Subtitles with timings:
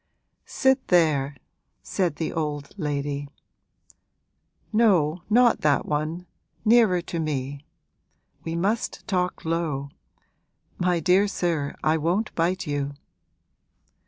[0.45, 1.37] 'Sit there,'
[1.83, 3.27] said the old lady;
[4.73, 6.25] 'no, not that one,
[6.65, 7.63] nearer to me.
[8.43, 9.89] We must talk low.
[10.79, 12.95] My dear sir, I won't bite you!'